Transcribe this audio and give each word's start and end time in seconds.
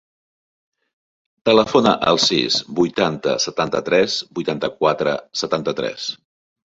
Telefona 1.49 1.91
al 2.11 2.19
sis, 2.23 2.57
vuitanta, 2.79 3.35
setanta-tres, 3.43 4.15
vuitanta-quatre, 4.39 5.13
setanta-tres. 5.43 6.09